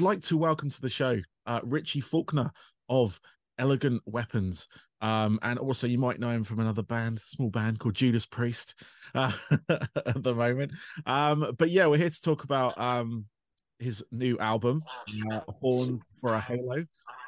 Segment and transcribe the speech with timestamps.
[0.00, 2.50] I'd like to welcome to the show uh, Richie Faulkner
[2.88, 3.20] of
[3.58, 4.66] Elegant Weapons.
[5.02, 8.76] Um, and also, you might know him from another band, small band called Judas Priest
[9.14, 9.32] uh,
[9.68, 10.72] at the moment.
[11.04, 13.26] Um, but yeah, we're here to talk about um,
[13.78, 14.82] his new album,
[15.30, 16.86] uh, Horn for a Halo,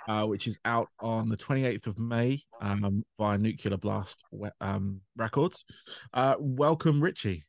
[0.09, 4.25] uh, which is out on the 28th of May um, via Nuclear Blast
[4.63, 5.67] um, Records.
[6.15, 7.45] Uh, welcome, Richie.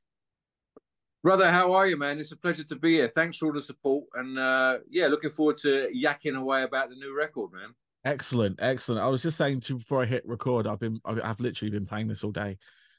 [1.23, 2.19] Brother, how are you, man?
[2.19, 3.07] It's a pleasure to be here.
[3.07, 6.95] Thanks for all the support, and uh, yeah, looking forward to yakking away about the
[6.95, 7.73] new record, man.
[8.03, 9.01] Excellent, excellent.
[9.01, 12.09] I was just saying to before I hit record, I've been I've literally been playing
[12.09, 12.57] this all day,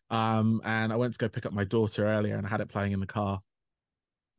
[0.09, 2.71] um, and I went to go pick up my daughter earlier, and I had it
[2.71, 3.43] playing in the car,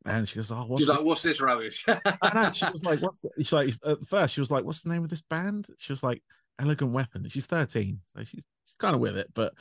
[0.04, 1.84] and she goes, "Oh, what's She's like, what's this rubbish?"
[2.22, 2.52] and.
[2.52, 5.10] She was like, "What's?" She's like, at first, she was like, "What's the name of
[5.10, 6.24] this band?" She was like,
[6.58, 9.54] "Elegant Weapon." She's thirteen, so she's, she's kind of with it, but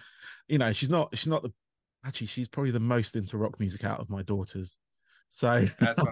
[0.47, 1.15] you know, she's not.
[1.15, 1.53] She's not the
[2.05, 4.77] actually she's probably the most into rock music out of my daughters.
[5.29, 5.65] So,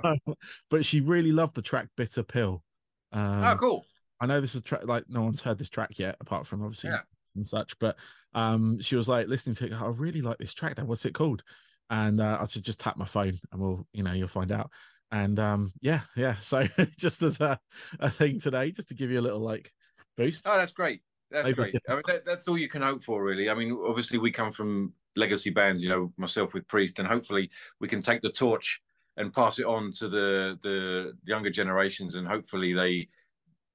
[0.69, 2.63] but she really loved the track "Bitter Pill."
[3.11, 3.85] Um, oh, cool!
[4.19, 6.89] I know this is track like no one's heard this track yet, apart from obviously
[6.89, 6.99] yeah.
[7.35, 7.77] and such.
[7.79, 7.97] But
[8.33, 9.73] um, she was like listening to it.
[9.73, 10.75] I really like this track.
[10.75, 11.43] Then what's it called?
[11.89, 14.71] And uh, I should just tap my phone, and we'll, you know, you'll find out.
[15.11, 16.37] And um, yeah, yeah.
[16.39, 17.59] So just as a,
[17.99, 19.71] a thing today, just to give you a little like
[20.17, 20.47] boost.
[20.47, 21.01] Oh, that's great.
[21.29, 21.55] That's Maybe.
[21.55, 21.75] great.
[21.89, 23.49] I mean, that, that's all you can hope for, really.
[23.49, 27.49] I mean, obviously, we come from legacy bands, you know, myself with Priest, and hopefully
[27.79, 28.81] we can take the torch
[29.17, 33.07] and pass it on to the the younger generations, and hopefully they,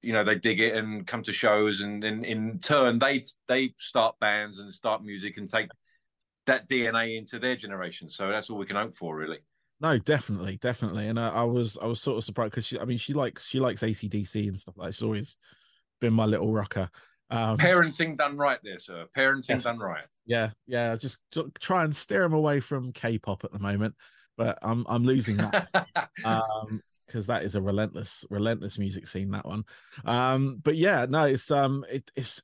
[0.01, 3.73] you know, they dig it and come to shows, and then in turn they they
[3.77, 5.69] start bands and start music and take
[6.45, 8.09] that DNA into their generation.
[8.09, 9.39] So that's all we can hope for, really.
[9.81, 12.97] No, definitely, definitely, and uh, I was I was sort of surprised because I mean
[12.97, 14.95] she likes she likes AC/DC and stuff like that.
[14.95, 15.37] She's always
[16.01, 16.89] been my little rocker.
[17.29, 19.05] Um, Parenting done right there, sir.
[19.15, 19.63] Parenting yes.
[19.63, 20.05] done right.
[20.25, 20.95] Yeah, yeah.
[20.95, 21.19] Just
[21.59, 23.95] try and steer him away from K-pop at the moment,
[24.37, 25.67] but I'm I'm losing that
[26.25, 29.31] um, because that is a relentless, relentless music scene.
[29.31, 29.63] That one.
[30.05, 32.41] Um, but yeah, no, it's um, it, it's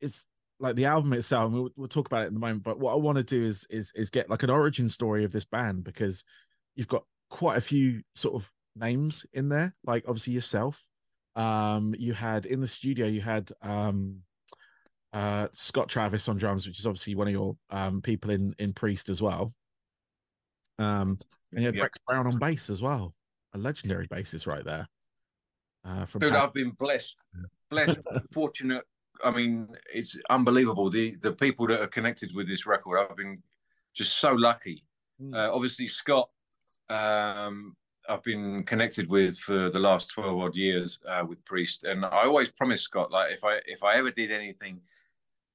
[0.00, 0.26] it's
[0.58, 1.52] like the album itself.
[1.52, 2.62] We'll, we'll talk about it in a moment.
[2.62, 5.32] But what I want to do is is is get like an origin story of
[5.32, 6.24] this band because
[6.76, 9.74] you've got quite a few sort of names in there.
[9.84, 10.86] Like obviously yourself,
[11.36, 14.20] um, you had in the studio, you had um,
[15.12, 18.72] uh, Scott Travis on drums, which is obviously one of your um, people in in
[18.72, 19.52] Priest as well.
[20.78, 21.18] Um,
[21.52, 21.82] and you had yep.
[21.82, 23.14] Rex Brown on bass as well,
[23.54, 24.88] a legendary bassist right there.
[25.84, 27.16] Uh, from Dude, I've been blessed,
[27.70, 28.00] blessed,
[28.32, 28.84] fortunate.
[29.24, 30.90] I mean, it's unbelievable.
[30.90, 33.42] The the people that are connected with this record, I've been
[33.94, 34.84] just so lucky.
[35.20, 35.34] Mm.
[35.34, 36.30] Uh, obviously, Scott
[36.88, 37.76] um,
[38.10, 42.24] I've been connected with for the last twelve odd years uh, with Priest, and I
[42.24, 44.80] always promised Scott like if I if I ever did anything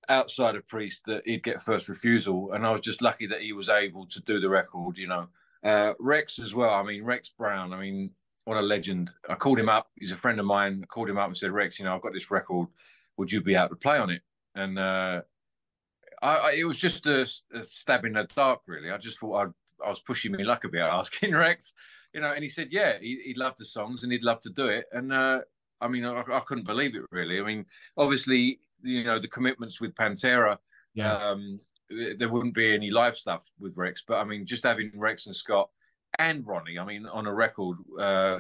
[0.08, 3.52] outside of Priest that he'd get first refusal, and I was just lucky that he
[3.52, 4.98] was able to do the record.
[4.98, 5.28] You know,
[5.64, 6.74] uh, Rex as well.
[6.74, 7.74] I mean, Rex Brown.
[7.74, 8.12] I mean,
[8.46, 9.12] what a legend!
[9.28, 9.92] I called him up.
[10.00, 10.80] He's a friend of mine.
[10.82, 12.70] I called him up and said, Rex, you know, I've got this record.
[13.18, 14.22] Would you be able to play on it?
[14.56, 15.22] And uh,
[16.22, 17.22] I, I, it was just a,
[17.54, 18.92] a stab in the dark, really.
[18.92, 21.74] I just thought I'd I was pushing me luck a bit, asking Rex,
[22.16, 24.50] you know, and he said, yeah, he, he loved the songs and he'd love to
[24.50, 24.86] do it.
[24.94, 25.42] And uh,
[25.82, 27.42] I mean, I, I, couldn't believe it really.
[27.42, 27.66] I mean,
[27.98, 30.58] obviously, you know, the commitments with Pantera,
[30.94, 31.12] yeah.
[31.12, 31.60] Um,
[31.90, 35.36] there wouldn't be any live stuff with Rex, but I mean, just having Rex and
[35.36, 35.70] Scott
[36.18, 38.40] and Ronnie, I mean, on a record, uh,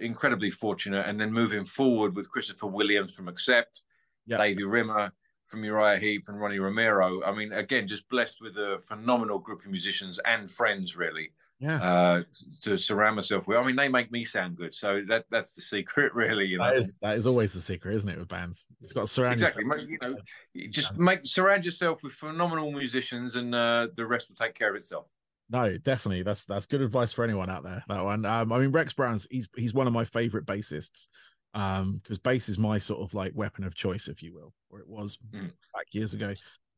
[0.00, 1.04] incredibly fortunate.
[1.06, 3.82] And then moving forward with Christopher Williams from Accept,
[4.26, 4.38] yeah.
[4.38, 5.12] Davey Rimmer,
[5.48, 7.22] from Uriah Heep and Ronnie Romero.
[7.24, 11.32] I mean, again, just blessed with a phenomenal group of musicians and friends, really.
[11.62, 11.76] Yeah.
[11.76, 12.22] Uh,
[12.62, 13.56] to surround myself with.
[13.56, 16.44] I mean, they make me sound good, so that that's the secret, really.
[16.44, 18.18] You know, that is that is always the secret, isn't it?
[18.18, 19.64] With bands, it's got to surround exactly.
[19.64, 19.88] Yourself.
[19.88, 20.16] You know,
[20.54, 24.70] you just make surround yourself with phenomenal musicians, and uh, the rest will take care
[24.70, 25.06] of itself.
[25.50, 26.24] No, definitely.
[26.24, 27.84] That's that's good advice for anyone out there.
[27.86, 28.24] That one.
[28.24, 31.06] Um, I mean, Rex Brown's he's he's one of my favorite bassists
[31.54, 34.80] um because bass is my sort of like weapon of choice if you will or
[34.80, 35.50] it was mm.
[35.74, 36.32] back years ago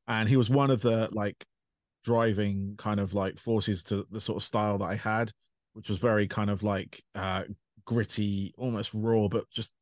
[0.09, 1.47] and he was one of the like
[2.05, 5.33] driving kind of like forces to the sort of style that i had
[5.73, 7.43] which was very kind of like uh
[7.85, 9.73] gritty almost raw but just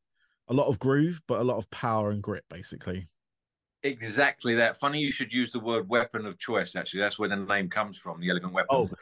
[0.48, 3.08] a lot of groove but a lot of power and grit basically
[3.84, 7.36] exactly that funny you should use the word weapon of choice actually that's where the
[7.36, 8.96] name comes from the elegant weapons oh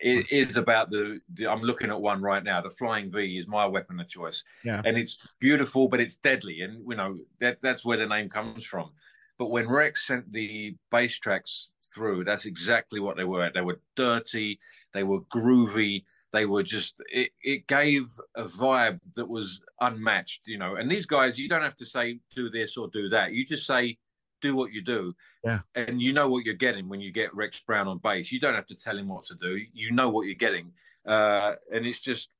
[0.00, 2.60] it is about the, the, I'm looking at one right now.
[2.60, 4.44] The Flying V is my weapon of choice.
[4.64, 4.82] Yeah.
[4.84, 6.60] And it's beautiful, but it's deadly.
[6.60, 8.90] And you know, that that's where the name comes from.
[9.38, 13.50] But when Rex sent the bass tracks through, that's exactly what they were.
[13.54, 14.58] They were dirty,
[14.92, 20.58] they were groovy, they were just it, it gave a vibe that was unmatched, you
[20.58, 20.76] know.
[20.76, 23.32] And these guys, you don't have to say do this or do that.
[23.32, 23.98] You just say
[24.40, 25.14] do what you do.
[25.44, 25.60] Yeah.
[25.74, 28.30] And you know what you're getting when you get Rex Brown on bass.
[28.30, 29.58] You don't have to tell him what to do.
[29.72, 30.72] You know what you're getting.
[31.06, 32.30] Uh, and it's just,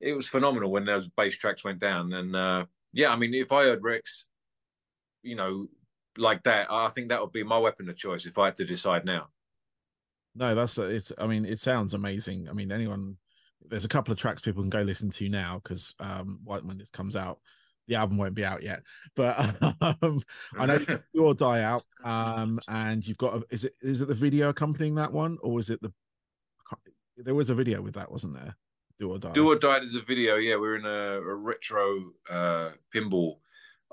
[0.00, 2.12] it was phenomenal when those bass tracks went down.
[2.12, 4.26] And uh, yeah, I mean, if I heard Rex,
[5.22, 5.68] you know,
[6.16, 8.64] like that, I think that would be my weapon of choice if I had to
[8.64, 9.28] decide now.
[10.34, 11.12] No, that's it's.
[11.18, 12.48] I mean, it sounds amazing.
[12.48, 13.16] I mean, anyone.
[13.64, 16.90] There's a couple of tracks people can go listen to now because um, when this
[16.90, 17.38] comes out,
[17.86, 18.82] the album won't be out yet.
[19.14, 19.38] But
[20.02, 20.20] um,
[20.58, 20.80] I know
[21.12, 23.36] you or die out, um, and you've got.
[23.36, 25.92] A, is it is it the video accompanying that one, or is it the?
[27.16, 28.56] There was a video with that, wasn't there?
[28.98, 29.32] Do or Die.
[29.32, 30.36] Do or Die is a video.
[30.36, 33.38] Yeah, we're in a, a retro uh, pinball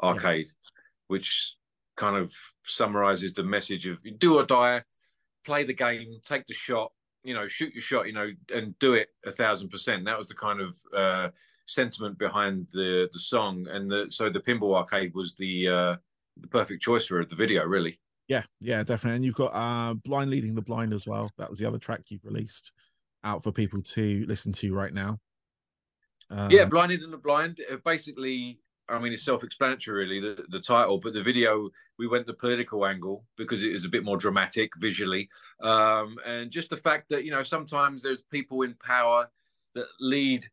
[0.01, 0.69] arcade, yeah.
[1.07, 1.55] which
[1.99, 4.81] kind of summarizes the message of do or die,
[5.45, 6.91] play the game, take the shot,
[7.23, 10.05] you know, shoot your shot, you know, and do it a thousand percent.
[10.05, 11.29] That was the kind of uh,
[11.67, 15.95] sentiment behind the the song, and the so the pinball arcade was the uh,
[16.37, 17.99] the perfect choice for the video, really.
[18.29, 19.17] Yeah, yeah, definitely.
[19.17, 21.31] And you've got uh, Blind Leading the Blind as well.
[21.37, 22.71] That was the other track you've released
[23.23, 25.19] out for people to listen to right now.
[26.31, 27.59] Uh, yeah, Blind Leading the Blind.
[27.69, 28.59] Uh, basically,
[28.89, 30.97] I mean, it's self-explanatory, really, the, the title.
[30.97, 34.71] But the video, we went the political angle because it is a bit more dramatic
[34.77, 35.29] visually,
[35.61, 39.29] um, and just the fact that you know sometimes there's people in power
[39.75, 40.45] that lead.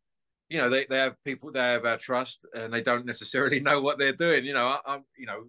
[0.49, 3.81] You know, they, they have people they have our trust, and they don't necessarily know
[3.81, 4.45] what they're doing.
[4.45, 5.47] You know, I, am you know,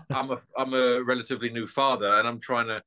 [0.10, 2.82] I'm a I'm a relatively new father, and I'm trying to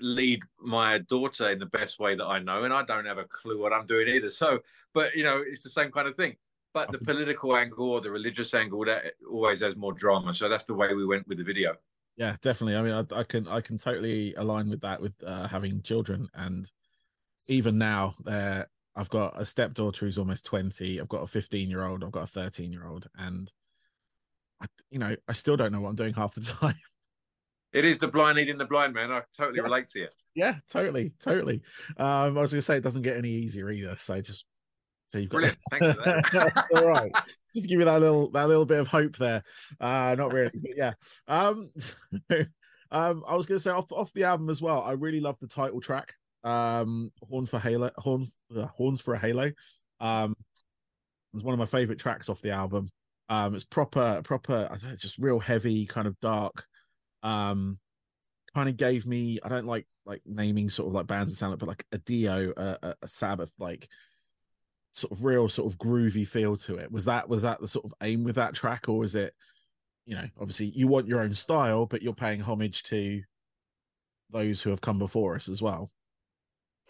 [0.00, 3.24] lead my daughter in the best way that I know, and I don't have a
[3.24, 4.30] clue what I'm doing either.
[4.30, 4.60] So,
[4.94, 6.36] but you know, it's the same kind of thing.
[6.72, 10.32] But the political angle or the religious angle that always has more drama.
[10.32, 11.74] So that's the way we went with the video.
[12.16, 12.76] Yeah, definitely.
[12.76, 16.28] I mean, I, I can I can totally align with that with uh, having children,
[16.34, 16.70] and
[17.48, 21.00] even now, there I've got a stepdaughter who's almost twenty.
[21.00, 22.04] I've got a fifteen year old.
[22.04, 23.52] I've got a thirteen year old, and
[24.60, 26.76] I, you know, I still don't know what I'm doing half the time.
[27.72, 29.10] It is the blind leading the blind man.
[29.10, 29.62] I totally yeah.
[29.62, 30.08] relate to you.
[30.34, 31.62] Yeah, totally, totally.
[31.96, 33.96] Um, I was going to say it doesn't get any easier either.
[33.98, 34.44] So just
[35.10, 35.58] so you've got brilliant.
[35.70, 36.66] Thanks for that.
[36.74, 37.12] All right,
[37.54, 39.42] just give you that little that little bit of hope there.
[39.80, 40.92] Uh, not really, but yeah.
[41.28, 41.70] Um,
[42.90, 44.82] um, I was going to say off off the album as well.
[44.82, 46.14] I really love the title track.
[46.42, 48.26] Um, Horn for Halo, Horn,
[48.56, 49.52] uh, Horns for a Halo.
[50.00, 50.34] Um,
[51.34, 52.88] it's one of my favorite tracks off the album.
[53.28, 54.68] Um, it's proper, proper.
[54.70, 56.64] I think it's just real heavy, kind of dark
[57.22, 57.78] um
[58.54, 61.52] kind of gave me i don't like like naming sort of like bands and sound
[61.52, 63.88] like but like a dio a, a sabbath like
[64.92, 66.90] sort of real sort of groovy feel to it.
[66.90, 69.34] Was that was that the sort of aim with that track or was it
[70.06, 73.22] you know obviously you want your own style but you're paying homage to
[74.30, 75.90] those who have come before us as well?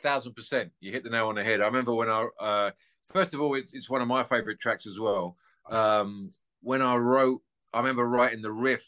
[0.02, 0.70] Thousand percent.
[0.80, 1.60] You hit the nail on the head.
[1.60, 2.70] I remember when i uh
[3.08, 5.36] first of all it's, it's one of my favorite tracks as well.
[5.68, 6.32] Um
[6.62, 7.42] when i wrote
[7.72, 8.84] i remember writing the riff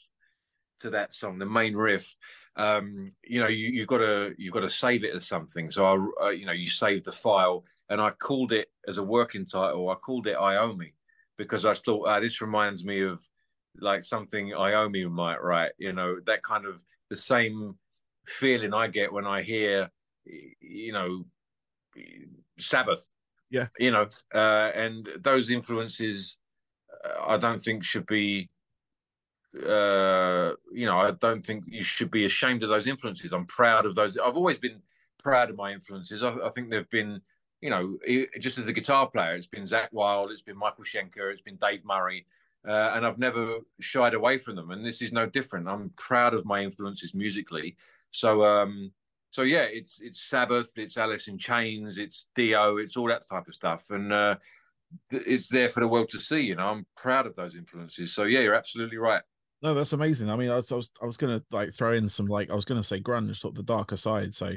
[0.81, 2.17] to that song, the main riff,
[2.57, 5.71] um, you know, you, have got to you've got to save it as something.
[5.71, 9.03] So I, uh, you know, you save the file, and I called it as a
[9.03, 9.89] working title.
[9.89, 10.93] I called it Iommi
[11.39, 13.23] because I thought uh, this reminds me of
[13.81, 15.73] like something Iommi might write.
[15.79, 17.77] You know, that kind of the same
[18.27, 19.91] feeling I get when I hear,
[20.61, 21.25] you know,
[22.59, 23.13] Sabbath.
[23.51, 26.37] Yeah, you know, uh, and those influences,
[27.05, 28.49] uh, I don't think should be
[29.57, 29.69] uh,
[30.73, 33.33] you know, I don't think you should be ashamed of those influences.
[33.33, 34.17] I'm proud of those.
[34.17, 34.81] I've always been
[35.19, 36.23] proud of my influences.
[36.23, 37.21] I, I think they've been,
[37.61, 37.97] you know,
[38.41, 41.57] just as a guitar player, it's been Zakk Wylde, it's been Michael Schenker, it's been
[41.57, 42.27] Dave Murray,
[42.67, 44.71] uh, and I've never shied away from them.
[44.71, 45.69] And this is no different.
[45.69, 47.77] I'm proud of my influences musically.
[48.11, 48.93] So, um,
[49.31, 53.49] so yeah, it's it's Sabbath, it's Alice in Chains, it's Dio, it's all that type
[53.49, 54.37] of stuff, and uh,
[55.11, 56.41] it's there for the world to see.
[56.41, 58.15] You know, I'm proud of those influences.
[58.15, 59.23] So yeah, you're absolutely right.
[59.63, 60.29] No, that's amazing.
[60.29, 62.55] I mean, I was, I was, I was gonna like throw in some like I
[62.55, 64.35] was gonna say grunge, sort of the darker side.
[64.35, 64.53] So,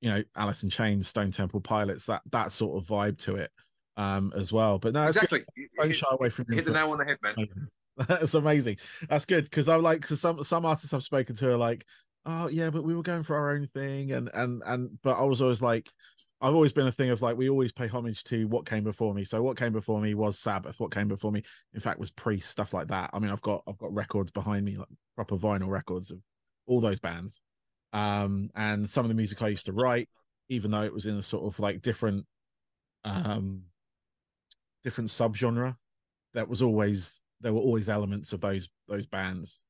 [0.00, 3.50] you know, Alice in Chains, Stone Temple Pilots, that that sort of vibe to it,
[3.96, 4.78] um, as well.
[4.78, 5.44] But no, exactly.
[5.78, 6.54] Don't shy away from it.
[6.54, 7.48] hit the nail on the head, man.
[8.08, 8.76] That's amazing.
[9.08, 11.84] That's good because I like because some some artists I've spoken to are like,
[12.24, 15.24] oh yeah, but we were going for our own thing, and and and but I
[15.24, 15.90] was always like,
[16.40, 19.14] I've always been a thing of like we always pay homage to what came before
[19.14, 19.24] me.
[19.24, 20.78] So what came before me was Sabbath.
[20.78, 23.10] What came before me, in fact, was Priest stuff like that.
[23.12, 26.18] I mean, I've got I've got records behind me, like proper vinyl records of
[26.66, 27.40] all those bands.
[27.92, 30.08] Um, and some of the music I used to write,
[30.48, 32.26] even though it was in a sort of like different,
[33.04, 33.62] um,
[34.84, 35.76] different subgenre,
[36.34, 39.62] that was always there were always elements of those those bands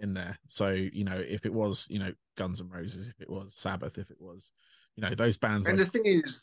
[0.00, 0.38] in there.
[0.48, 3.98] So you know, if it was you know Guns and Roses, if it was Sabbath,
[3.98, 4.52] if it was
[4.96, 5.68] you know those bands.
[5.68, 5.90] And like...
[5.90, 6.42] the thing is,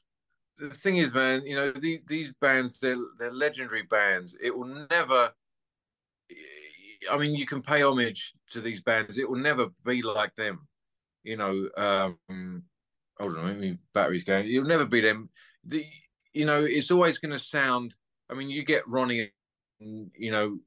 [0.57, 4.35] the thing is, man, you know these these bands they're they're legendary bands.
[4.41, 5.31] It will never.
[7.11, 9.17] I mean, you can pay homage to these bands.
[9.17, 10.67] It will never be like them.
[11.23, 12.63] You know, um,
[13.17, 14.47] hold on, maybe battery's going.
[14.47, 15.29] You'll never be them.
[15.65, 15.85] The,
[16.33, 17.93] you know, it's always going to sound.
[18.29, 19.31] I mean, you get Ronnie,
[19.79, 20.57] you know,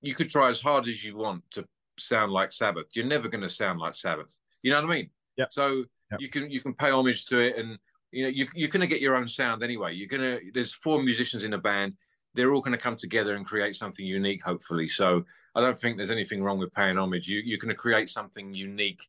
[0.00, 1.64] you could try as hard as you want to
[1.98, 2.86] sound like Sabbath.
[2.92, 4.28] You're never going to sound like Sabbath.
[4.62, 5.10] You know what I mean?
[5.36, 5.46] Yeah.
[5.50, 6.20] So yep.
[6.20, 7.78] you can you can pay homage to it, and
[8.10, 9.94] you know you you're going to get your own sound anyway.
[9.94, 11.94] You're gonna there's four musicians in a band.
[12.34, 14.88] They're all going to come together and create something unique, hopefully.
[14.88, 15.24] So
[15.54, 17.26] I don't think there's anything wrong with paying homage.
[17.26, 19.00] You you're going to create something unique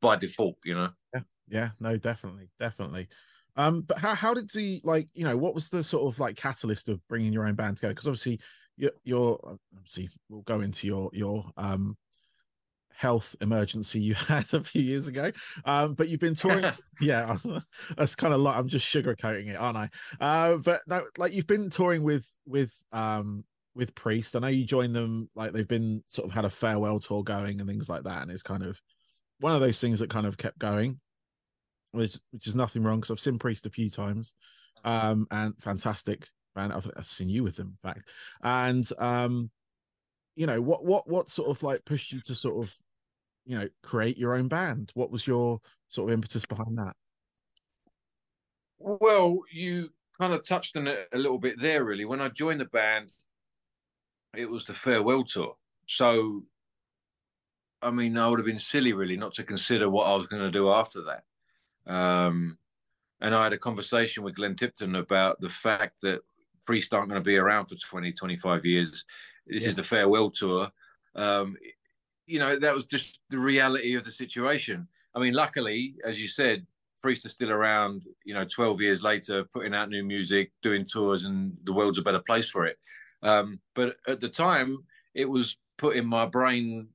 [0.00, 0.56] by default.
[0.64, 0.90] You know.
[1.14, 1.20] Yeah.
[1.48, 1.68] Yeah.
[1.80, 1.96] No.
[1.96, 2.50] Definitely.
[2.58, 3.08] Definitely.
[3.56, 5.08] Um, but how how did he like?
[5.12, 7.94] You know, what was the sort of like catalyst of bringing your own band together?
[7.94, 8.40] Because obviously,
[8.76, 11.96] you're, you're obviously we'll go into your your um
[12.92, 15.32] health emergency you had a few years ago.
[15.64, 16.70] Um, but you've been touring.
[17.00, 17.36] yeah,
[17.96, 19.88] that's kind of like I'm just sugarcoating it, aren't I?
[20.20, 23.44] Uh, but no, like you've been touring with with um
[23.74, 24.36] with Priest.
[24.36, 25.30] I know you joined them.
[25.34, 28.30] Like they've been sort of had a farewell tour going and things like that, and
[28.30, 28.80] it's kind of
[29.38, 31.00] one of those things that kind of kept going,
[31.92, 34.34] which which is nothing wrong because I've seen Priest a few times,
[34.84, 36.72] um, and fantastic band.
[36.72, 38.08] I've, I've seen you with them, in fact,
[38.42, 39.50] and um
[40.36, 42.74] you know what what what sort of like pushed you to sort of
[43.44, 44.90] you know create your own band?
[44.94, 46.96] What was your sort of impetus behind that?
[48.78, 52.04] Well you kind of touched on it a little bit there really.
[52.04, 53.12] When i joined the band
[54.36, 55.56] it was the farewell tour.
[55.86, 56.44] So
[57.82, 60.42] i mean i would have been silly really not to consider what i was going
[60.42, 61.24] to do after that.
[61.92, 62.58] Um,
[63.20, 66.20] and i had a conversation with glenn tipton about the fact that
[66.64, 69.04] Priest aren't going to be around for 20 25 years
[69.50, 69.68] this yeah.
[69.70, 70.70] is the farewell tour
[71.14, 71.56] um,
[72.26, 74.86] you know, that was just the reality of the situation.
[75.14, 76.64] I mean, luckily, as you said,
[77.02, 81.24] Priest is still around, you know, 12 years later, putting out new music, doing tours,
[81.24, 82.78] and the world's a better place for it.
[83.22, 86.88] Um, but at the time, it was put in my brain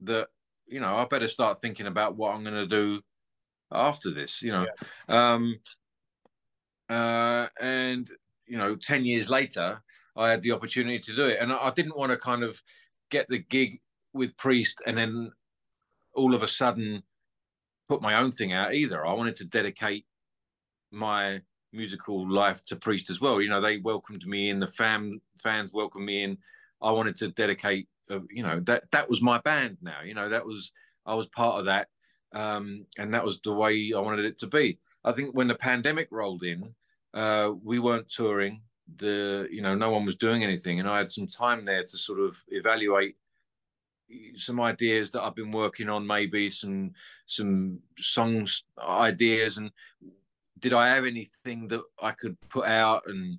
[0.00, 0.28] that,
[0.66, 3.02] you know, I better start thinking about what I'm going to do
[3.70, 4.66] after this, you know.
[5.08, 5.34] Yeah.
[5.34, 5.60] Um,
[6.88, 8.08] uh, and,
[8.46, 9.82] you know, 10 years later,
[10.16, 11.38] I had the opportunity to do it.
[11.40, 12.60] And I, didn't want to kind of
[13.10, 13.80] get the gig
[14.12, 15.30] with Priest and then
[16.14, 17.02] all of a sudden
[17.88, 19.06] put my own thing out either.
[19.06, 20.06] I wanted to dedicate
[20.90, 21.40] my
[21.72, 23.40] musical life to Priest as well.
[23.40, 26.38] You know, they welcomed me in, the fam fans welcomed me in.
[26.82, 30.00] I wanted to dedicate, uh, you know, that that was my band now.
[30.04, 30.72] You know, that was
[31.04, 31.88] I was part of that,
[32.34, 34.78] um, and that was the way I wanted it to be.
[35.04, 36.74] I think when the pandemic rolled in,
[37.14, 38.62] uh, we weren't touring.
[38.96, 41.98] The you know no one was doing anything, and I had some time there to
[41.98, 43.16] sort of evaluate
[44.36, 46.92] some ideas that I've been working on, maybe some
[47.26, 49.70] some songs ideas, and
[50.58, 53.38] did I have anything that I could put out, and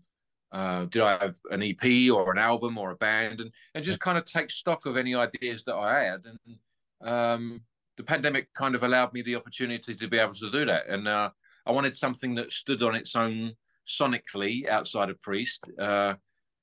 [0.52, 4.00] uh, did I have an EP or an album or a band, and and just
[4.00, 7.62] kind of take stock of any ideas that I had, and um,
[7.96, 11.08] the pandemic kind of allowed me the opportunity to be able to do that, and
[11.08, 11.30] uh,
[11.66, 13.54] I wanted something that stood on its own
[13.88, 15.64] sonically outside of Priest.
[15.80, 16.14] Uh,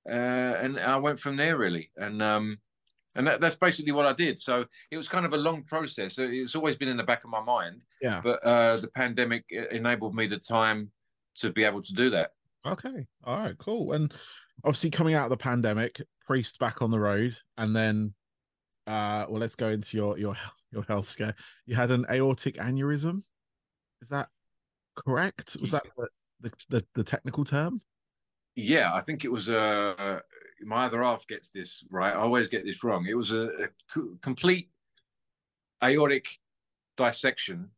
[0.09, 2.59] uh, and I went from there really, and um,
[3.16, 4.40] and that, that's basically what I did.
[4.40, 6.19] So it was kind of a long process.
[6.19, 7.83] It's always been in the back of my mind.
[8.02, 8.21] Yeah.
[8.23, 10.90] But uh, the pandemic enabled me the time
[11.37, 12.31] to be able to do that.
[12.66, 13.07] Okay.
[13.25, 13.57] All right.
[13.59, 13.93] Cool.
[13.93, 14.12] And
[14.64, 18.14] obviously, coming out of the pandemic, Priest back on the road, and then,
[18.87, 20.37] uh, well, let's go into your your
[20.73, 21.35] your health scare.
[21.66, 23.23] You had an aortic aneurysm.
[24.00, 24.28] Is that
[24.97, 25.57] correct?
[25.61, 25.85] Was that
[26.40, 27.80] the the, the, technical term?
[28.56, 30.20] Yeah, I think it was a uh,
[30.62, 32.12] my other half gets this right.
[32.12, 33.06] I always get this wrong.
[33.06, 34.70] It was a, a complete
[35.82, 36.26] aortic
[36.96, 37.70] dissection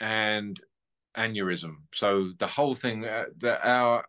[0.00, 0.60] and
[1.16, 1.76] aneurysm.
[1.92, 4.04] So the whole thing, uh, that our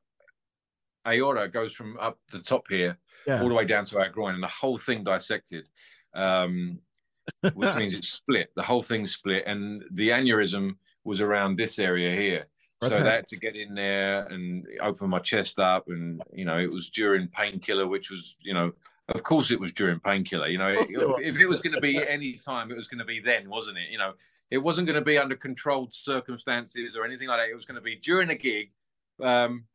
[1.07, 2.97] aorta goes from up the top here
[3.27, 3.41] yeah.
[3.41, 5.67] all the way down to our groin, and the whole thing dissected,
[6.13, 6.79] um,
[7.53, 8.51] which means it's split.
[8.55, 12.45] The whole thing split, and the aneurysm was around this area here.
[12.81, 12.97] Okay.
[12.97, 16.71] So that to get in there and open my chest up, and you know, it
[16.71, 18.71] was during painkiller, which was, you know,
[19.09, 20.47] of course it was during painkiller.
[20.47, 23.05] You know, if, if, it was going to be any time, it was going to
[23.05, 23.91] be then, wasn't it?
[23.91, 24.13] You know,
[24.49, 27.49] it wasn't going to be under controlled circumstances or anything like that.
[27.49, 28.71] It was going to be during a gig.
[29.21, 29.65] Um,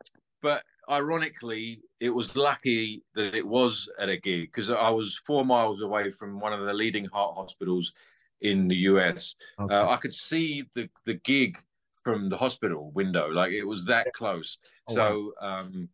[0.40, 5.44] but ironically, it was lucky that it was at a gig because I was four
[5.44, 7.92] miles away from one of the leading heart hospitals
[8.40, 9.34] in the US.
[9.60, 9.74] Okay.
[9.74, 11.58] Uh, I could see the the gig
[12.04, 13.28] from the hospital window.
[13.28, 14.58] Like it was that close.
[14.88, 15.60] Oh, so wow.
[15.60, 15.88] um,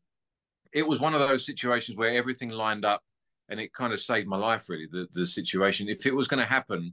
[0.72, 3.02] it was one of those situations where everything lined up
[3.48, 6.40] and it kind of saved my life really the, the situation if it was going
[6.40, 6.92] to happen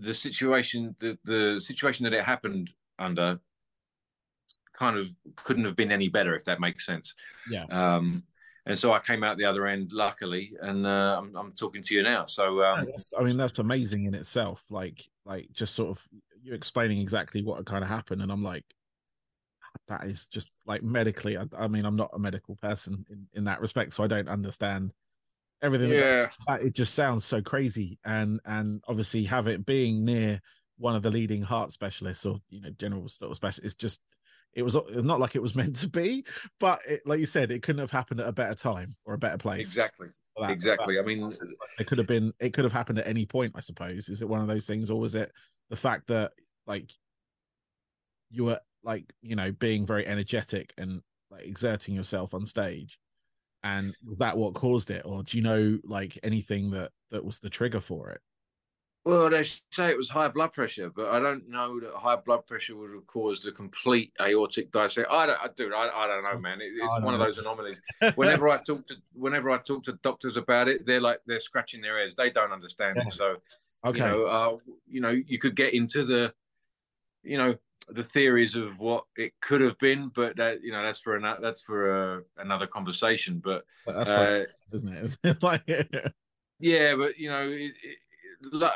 [0.00, 3.38] the situation the, the situation that it happened under
[4.72, 7.14] kind of couldn't have been any better if that makes sense
[7.50, 8.22] yeah um
[8.66, 11.94] and so I came out the other end, luckily, and uh, I'm, I'm talking to
[11.94, 12.26] you now.
[12.26, 14.62] So, um, yeah, I mean, that's amazing in itself.
[14.68, 16.06] Like, like just sort of
[16.48, 18.64] you explaining exactly what had kind of happened, and I'm like,
[19.88, 21.36] that is just like medically.
[21.36, 24.28] I, I mean, I'm not a medical person in, in that respect, so I don't
[24.28, 24.92] understand
[25.62, 25.90] everything.
[25.90, 30.40] Yeah, that, it just sounds so crazy, and and obviously have it being near
[30.78, 33.64] one of the leading heart specialists or you know general sort of specialist.
[33.64, 34.00] It's just
[34.54, 36.24] it was not like it was meant to be,
[36.58, 39.18] but it, like you said, it couldn't have happened at a better time or a
[39.18, 39.60] better place.
[39.60, 40.08] Exactly.
[40.40, 41.00] That, exactly.
[41.00, 41.34] I mean,
[41.80, 42.32] it could have been.
[42.38, 43.52] It could have happened at any point.
[43.56, 44.08] I suppose.
[44.08, 45.32] Is it one of those things, or was it
[45.70, 46.32] the fact that
[46.66, 46.90] like
[48.30, 52.98] you were like you know being very energetic and like exerting yourself on stage,
[53.62, 57.38] and was that what caused it, or do you know like anything that that was
[57.38, 58.20] the trigger for it?
[59.08, 62.46] Well, they say it was high blood pressure, but I don't know that high blood
[62.46, 65.06] pressure would have caused a complete aortic dissection.
[65.10, 66.60] I don't, I, dude, I, I don't know, man.
[66.60, 67.80] It, it's one of those anomalies.
[68.16, 71.80] Whenever I talk to, whenever I talk to doctors about it, they're like they're scratching
[71.80, 72.16] their heads.
[72.16, 73.06] They don't understand yeah.
[73.06, 73.14] it.
[73.14, 73.36] So,
[73.84, 74.56] okay, you know, uh,
[74.86, 76.32] you know, you could get into the,
[77.22, 77.56] you know,
[77.90, 81.40] the theories of what it could have been, but that you know, that's for another
[81.40, 83.40] that's for uh, another conversation.
[83.42, 85.42] But, that's uh, isn't it?
[85.42, 85.62] like,
[86.60, 87.48] yeah, but you know.
[87.48, 87.98] It, it,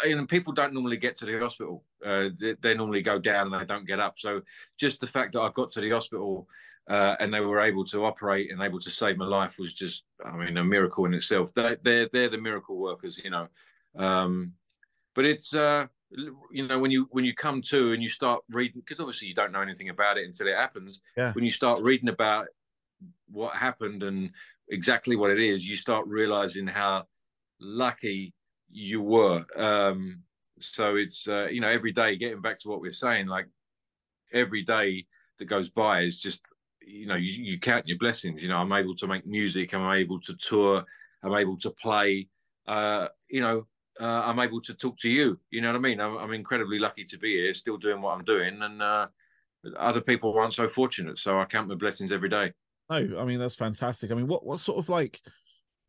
[0.04, 1.85] and people don't normally get to the hospital.
[2.04, 4.18] Uh, they, they, normally go down and they don't get up.
[4.18, 4.42] So
[4.76, 6.49] just the fact that I got to the hospital
[6.88, 10.04] uh, and they were able to operate and able to save my life was just,
[10.25, 11.54] I mean, a miracle in itself.
[11.54, 13.49] They, are they're, they're the miracle workers, you know.
[13.97, 14.54] Um,
[15.14, 15.87] but it's uh,
[16.50, 19.35] you know when you when you come to and you start reading because obviously you
[19.35, 21.00] don't know anything about it until it happens.
[21.16, 21.33] Yeah.
[21.33, 22.47] When you start reading about
[23.31, 24.31] what happened and
[24.69, 27.04] exactly what it is, you start realizing how
[27.61, 28.33] lucky
[28.71, 29.45] you were.
[29.57, 30.21] Um,
[30.59, 33.47] so it's uh, you know every day getting back to what we are saying, like
[34.33, 35.07] every day
[35.38, 36.42] that goes by is just
[36.81, 38.42] you know you, you count your blessings.
[38.42, 40.85] You know I'm able to make music, I'm able to tour,
[41.22, 42.29] I'm able to play.
[42.66, 43.66] Uh, you know
[44.03, 45.38] uh, I'm able to talk to you.
[45.51, 46.01] You know what I mean?
[46.01, 49.07] I'm, I'm, incredibly lucky to be here, still doing what I'm doing, and uh,
[49.79, 51.19] other people aren't so fortunate.
[51.19, 52.53] So I count my blessings every day.
[52.91, 54.11] Oh, I mean that's fantastic.
[54.11, 55.21] I mean, what what sort of like,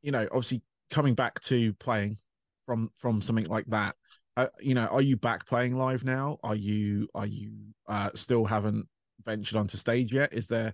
[0.02, 2.18] you know, obviously coming back to playing
[2.66, 3.96] from from something like that
[4.38, 7.52] uh, you know are you back playing live now are you are you
[7.88, 8.88] uh still haven't
[9.26, 10.74] ventured onto stage yet is there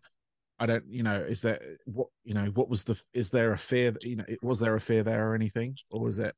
[0.59, 3.57] i don't you know is there what you know what was the is there a
[3.57, 6.35] fear that you know was there a fear there or anything or was it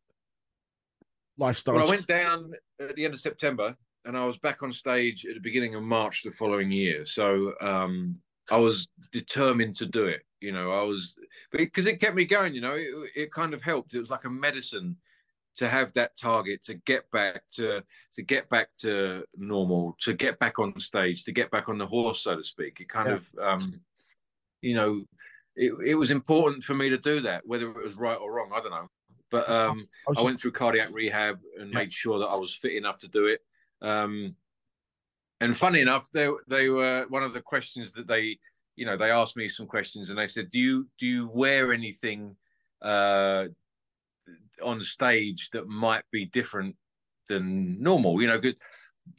[1.42, 3.76] lifestyle well i went down at the end of september
[4.06, 7.06] and i was back on stage at the beginning of march the following year.
[7.06, 8.16] So um
[8.50, 10.72] i was determined to do it you know.
[10.72, 11.18] I was
[11.52, 12.74] because it kept me going you know.
[12.74, 13.94] It, it kind of helped.
[13.94, 14.98] It was like a medicine
[15.56, 17.84] to have that target to get back to
[18.16, 21.88] to get back to normal to get back on stage to get back on the
[21.88, 22.82] horse so to speak.
[22.82, 23.16] It kind yeah.
[23.16, 23.82] of um
[24.62, 25.04] you know
[25.56, 28.52] it, it was important for me to do that whether it was right or wrong.
[28.54, 28.90] I don't know
[29.32, 30.20] but um I.
[30.20, 31.80] I went through cardiac rehab and yeah.
[31.80, 33.42] made sure that i was fit enough to do it
[33.82, 34.36] um
[35.40, 38.38] and funny enough they they were one of the questions that they
[38.76, 41.74] you know they asked me some questions and they said do you do you wear
[41.74, 42.36] anything
[42.82, 43.46] uh
[44.64, 46.76] on stage that might be different
[47.28, 48.22] than normal.
[48.22, 48.56] You know, the,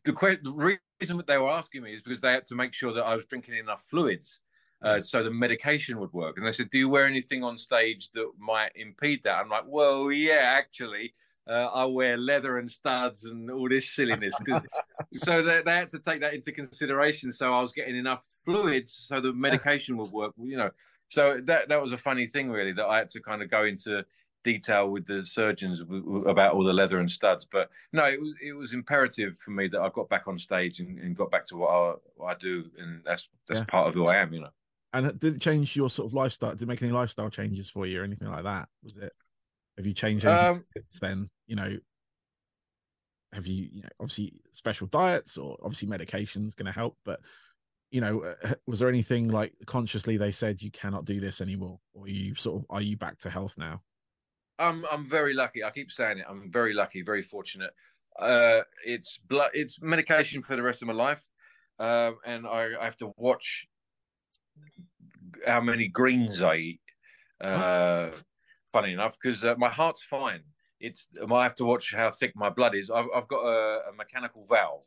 [0.05, 3.05] the reason that they were asking me is because they had to make sure that
[3.05, 4.41] I was drinking enough fluids.
[4.83, 6.37] Uh, so the medication would work.
[6.37, 9.65] And they said, "Do you wear anything on stage that might impede that?" I'm like,
[9.67, 11.15] "Well, yeah, actually,
[11.49, 14.35] uh, I wear leather and studs and all this silliness."
[15.15, 17.31] so they, they, had to take that into consideration.
[17.33, 20.35] So I was getting enough fluids so the medication would work.
[20.39, 20.71] You know,
[21.09, 23.65] so that that was a funny thing, really, that I had to kind of go
[23.65, 24.05] into
[24.43, 25.81] detail with the surgeons
[26.27, 27.45] about all the leather and studs.
[27.45, 30.81] But no, it was it was imperative for me that I got back on stage
[30.81, 33.67] and, and got back to what I, what I do, and that's that's yeah.
[33.67, 34.51] part of who I am, you know.
[34.93, 36.51] And did it change your sort of lifestyle?
[36.51, 38.69] Did it make any lifestyle changes for you or anything like that?
[38.85, 39.13] Was it?
[39.79, 41.31] Have you changed um, since then?
[41.47, 41.79] You know,
[43.33, 47.21] have you, you know, obviously special diets or obviously medications going to help, but
[47.91, 51.79] you know, uh, was there anything like consciously they said you cannot do this anymore,
[51.95, 53.83] or you sort of are you back to health now?
[54.59, 55.63] I'm I'm very lucky.
[55.63, 56.27] I keep saying it.
[56.29, 57.73] I'm very lucky, very fortunate.
[58.19, 59.51] Uh, it's blood.
[59.53, 61.23] It's medication for the rest of my life,
[61.79, 63.67] um, and I, I, have to watch
[65.47, 66.81] how many greens I eat.
[67.41, 68.11] Uh,
[68.73, 70.41] funny enough, because uh, my heart's fine.
[70.81, 72.91] It's I have to watch how thick my blood is.
[72.91, 74.85] I've, I've got a, a, mechanical valve.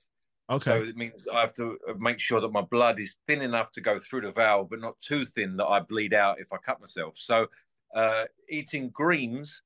[0.49, 0.79] Okay.
[0.79, 3.81] So it means I have to make sure that my blood is thin enough to
[3.81, 6.79] go through the valve, but not too thin that I bleed out if I cut
[6.79, 7.15] myself.
[7.17, 7.47] So
[7.95, 9.61] uh, eating greens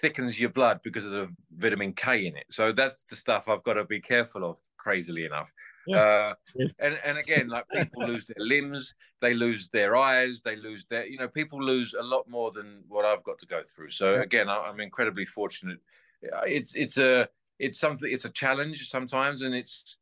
[0.00, 2.46] thickens your blood because of the vitamin K in it.
[2.50, 4.56] So that's the stuff I've got to be careful of.
[4.76, 5.52] Crazily enough,
[5.86, 5.96] yeah.
[5.96, 6.34] uh,
[6.78, 11.06] and and again, like people lose their limbs, they lose their eyes, they lose their,
[11.06, 13.90] you know, people lose a lot more than what I've got to go through.
[13.90, 15.78] So again, I'm incredibly fortunate.
[16.22, 19.96] It's it's a it's something it's a challenge sometimes, and it's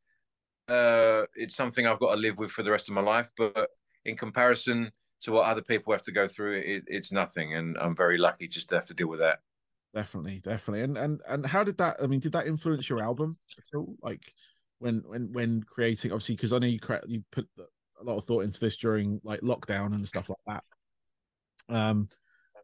[0.69, 3.31] uh, it's something I've got to live with for the rest of my life.
[3.37, 3.71] But
[4.05, 4.91] in comparison
[5.23, 8.49] to what other people have to go through, it, it's nothing, and I'm very lucky
[8.49, 9.41] just to have to deal with that.
[9.95, 10.83] Definitely, definitely.
[10.83, 11.97] And and and how did that?
[12.03, 13.97] I mean, did that influence your album at all?
[14.03, 14.33] Like
[14.79, 18.25] when when when creating, obviously, because I know you cre- you put a lot of
[18.25, 21.75] thought into this during like lockdown and stuff like that.
[21.75, 22.09] Um,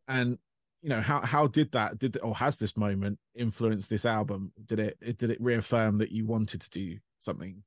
[0.08, 0.38] and
[0.82, 4.52] you know how how did that did or has this moment influenced this album?
[4.66, 7.62] Did it, it did it reaffirm that you wanted to do something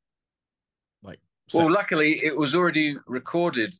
[1.01, 1.19] like?
[1.53, 3.75] Well, luckily it was already recorded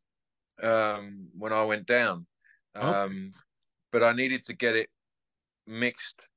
[0.61, 2.25] um, when I went down,
[2.75, 3.03] oh.
[3.05, 3.39] um, oh.
[3.91, 4.89] but I needed to get it
[5.67, 6.27] mixed,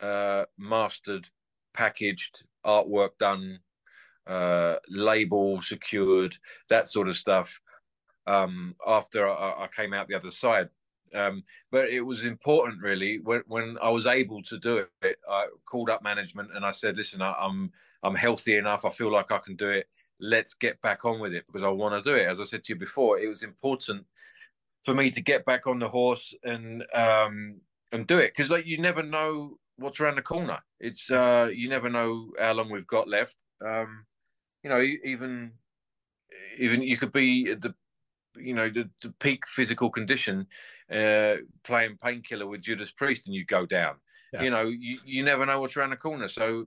[0.00, 1.28] uh, mastered,
[1.74, 3.60] packaged, artwork done,
[4.26, 6.36] uh, label secured,
[6.68, 7.60] that sort of stuff.
[8.26, 10.68] Um, after I, I, came out the other side,
[11.12, 15.16] um, but it was important really when when I was able to do it.
[15.28, 17.72] I called up management and I said, "Listen, I, I'm
[18.04, 18.84] I'm healthy enough.
[18.84, 19.88] I feel like I can do it.
[20.20, 22.62] Let's get back on with it because I want to do it." As I said
[22.64, 24.06] to you before, it was important
[24.84, 27.60] for me to get back on the horse and um,
[27.92, 30.58] and do it because like you never know what's around the corner.
[30.80, 33.36] It's uh, you never know how long we've got left.
[33.64, 34.06] Um,
[34.62, 35.52] you know, even
[36.58, 37.74] even you could be at the
[38.36, 40.46] you know the, the peak physical condition,
[40.90, 43.96] uh, playing painkiller with Judas Priest, and you go down.
[44.32, 44.42] Yeah.
[44.42, 46.28] You know, you, you never know what's around the corner.
[46.28, 46.66] So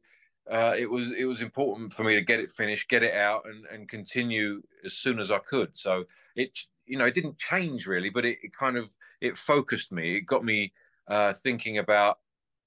[0.52, 3.44] uh, it was it was important for me to get it finished, get it out,
[3.46, 5.76] and and continue as soon as I could.
[5.76, 8.90] So it you know it didn't change really, but it, it kind of
[9.22, 10.18] it focused me.
[10.18, 10.74] It got me
[11.08, 12.20] uh, thinking about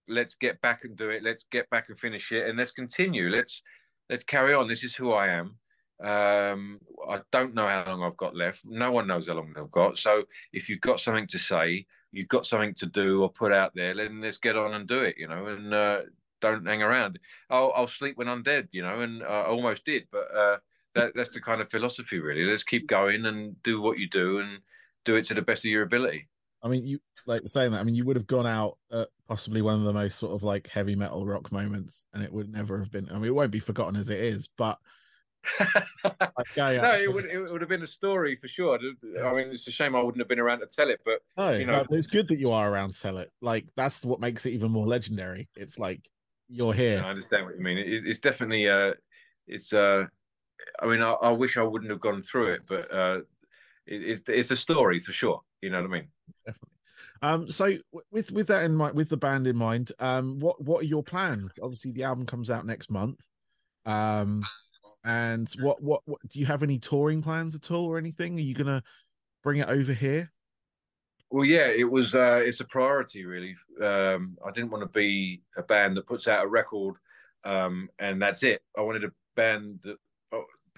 [0.09, 1.23] let's get back and do it.
[1.23, 3.29] Let's get back and finish it, and let's continue.
[3.29, 3.63] Let's
[4.11, 4.69] let's carry on.
[4.69, 5.57] This is who I am.
[6.01, 8.61] Um, I don't know how long I've got left.
[8.65, 9.99] No one knows how long I've got.
[9.99, 13.73] So if you've got something to say, you've got something to do or put out
[13.75, 15.17] there, then let's get on and do it.
[15.19, 16.01] You know, and uh,
[16.41, 17.19] don't hang around.
[17.51, 18.69] I'll, I'll, sleep when I'm dead.
[18.71, 20.59] You know, and I almost did, but uh,
[20.95, 22.45] that, that's the kind of philosophy, really.
[22.45, 24.59] Let's keep going and do what you do and
[25.05, 26.29] do it to the best of your ability.
[26.63, 27.81] I mean, you like saying that.
[27.81, 30.43] I mean, you would have gone out at possibly one of the most sort of
[30.43, 33.09] like heavy metal rock moments, and it would never have been.
[33.11, 34.79] I mean, it won't be forgotten as it is, but
[36.57, 38.79] no, it would it would have been a story for sure.
[38.79, 41.53] I mean, it's a shame I wouldn't have been around to tell it, but no,
[41.53, 43.31] you know, it's good that you are around to tell it.
[43.41, 45.49] Like that's what makes it even more legendary.
[45.57, 46.09] It's like
[46.49, 47.03] you're here.
[47.05, 47.79] I understand what you mean.
[47.79, 48.95] It, it's definitely uh,
[49.47, 50.07] it's uh,
[50.83, 53.19] I mean, I, I, wish I wouldn't have gone through it, but uh,
[53.87, 55.41] it, it's it's a story for sure.
[55.63, 56.09] You know what I mean?
[56.47, 56.75] Definitely.
[57.23, 57.77] Um, so
[58.11, 61.03] with with that in mind, with the band in mind, um, what what are your
[61.03, 61.53] plans?
[61.63, 63.21] Obviously, the album comes out next month.
[63.87, 64.45] Um,
[65.05, 68.37] and what, what, what do you have any touring plans at all or anything?
[68.37, 68.83] Are you gonna
[69.43, 70.31] bring it over here?
[71.31, 72.15] Well, yeah, it was.
[72.15, 73.55] Uh, it's a priority, really.
[73.83, 76.97] Um, I didn't want to be a band that puts out a record
[77.45, 78.63] um, and that's it.
[78.77, 79.97] I wanted a band that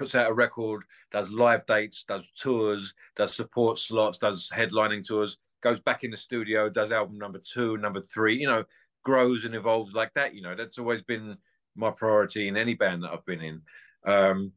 [0.01, 0.83] puts out a record,
[1.13, 6.17] does live dates, does tours, does support slots, does headlining tours, goes back in the
[6.17, 8.35] studio, does album number two, number three.
[8.35, 8.65] You know,
[9.05, 10.35] grows and evolves like that.
[10.35, 11.37] You know, that's always been
[11.77, 13.61] my priority in any band that I've been in.
[14.07, 14.53] Um,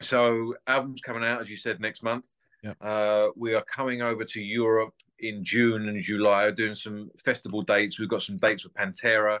[0.00, 2.26] so albums coming out, as you said, next month.
[2.64, 2.74] Yeah.
[2.80, 8.00] Uh, we are coming over to Europe in June and July, doing some festival dates.
[8.00, 9.38] We've got some dates with Pantera.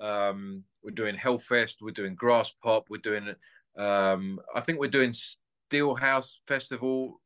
[0.00, 1.76] Um, we're doing Hellfest.
[1.80, 2.84] We're doing Graspop.
[2.88, 3.32] We're doing,
[3.76, 7.20] um, I think we're doing Steelhouse Festival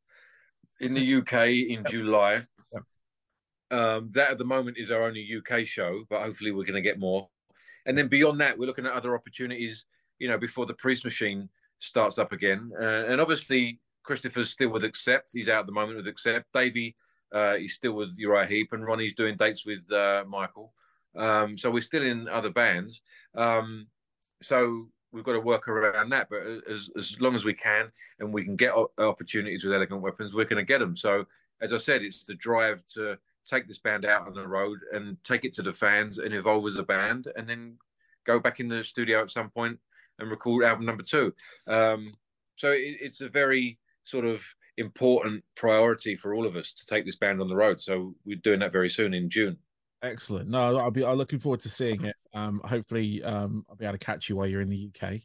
[0.81, 2.43] in the UK in July.
[3.71, 6.81] Um, that at the moment is our only UK show, but hopefully we're going to
[6.81, 7.29] get more.
[7.87, 9.87] And then beyond that, we're looking at other opportunities
[10.19, 12.73] you know, before the Priest machine starts up again.
[12.81, 15.31] Uh, and obviously, Christopher's still with Accept.
[15.33, 16.47] He's out at the moment with Accept.
[16.53, 16.97] Davey,
[17.33, 20.73] uh, he's still with Uriah Heep, and Ronnie's doing dates with uh, Michael.
[21.17, 23.03] Um, so we're still in other bands.
[23.35, 23.87] Um,
[24.43, 26.29] so we've got to work around that.
[26.29, 30.35] But as as long as we can, and we can get opportunities with Elegant Weapons,
[30.35, 30.97] we're going to get them.
[30.97, 31.25] So
[31.63, 35.17] as I said, it's the drive to take this band out on the road and
[35.23, 37.79] take it to the fans and evolve as a band, and then
[38.25, 39.79] go back in the studio at some point
[40.19, 41.33] and record album number two.
[41.67, 42.13] Um,
[42.57, 44.43] so it, it's a very sort of
[44.77, 47.81] important priority for all of us to take this band on the road.
[47.81, 49.57] So we're doing that very soon in June.
[50.05, 50.51] Excellent.
[50.51, 52.17] No, I'll be I'm looking forward to seeing it.
[52.35, 55.21] Um, hopefully, um, I'll be able to catch you while you're in the UK.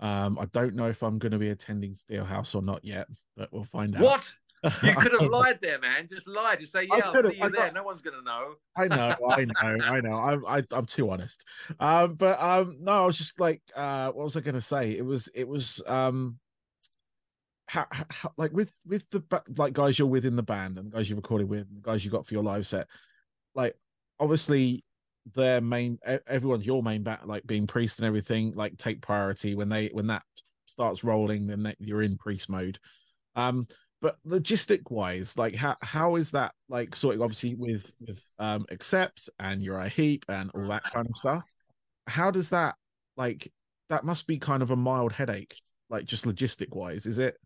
[0.00, 3.52] Um, I don't know if I'm going to be attending Steelhouse or not yet, but
[3.52, 4.02] we'll find out.
[4.02, 4.34] What?
[4.82, 6.08] You could have lied there, man.
[6.08, 6.60] Just lied.
[6.60, 8.54] Just say, "Yeah, I'll see you there." No one's gonna know.
[8.76, 10.14] I know, I know, I know.
[10.16, 11.44] I'm, I, I'm too honest.
[11.80, 14.90] Um, but um, no, I was just like, uh, what was I gonna say?
[14.96, 16.38] It was, it was, um,
[17.66, 19.22] how, how like with with the
[19.56, 21.82] like guys you're with in the band and the guys you recorded with, and the
[21.82, 22.88] guys you got for your live set,
[23.54, 23.76] like
[24.20, 24.84] obviously
[25.34, 29.68] their main everyone's your main back like being priest and everything like take priority when
[29.68, 30.22] they when that
[30.66, 32.78] starts rolling, then you're in priest mode.
[33.34, 33.66] Um,
[34.00, 38.64] but logistic wise, like how how is that like sort of obviously with with um
[38.70, 41.48] accept and Uriah Heep and all that kind of stuff?
[42.06, 42.76] How does that
[43.16, 43.52] like
[43.88, 45.56] that must be kind of a mild headache,
[45.90, 47.06] like just logistic wise.
[47.06, 47.36] Is it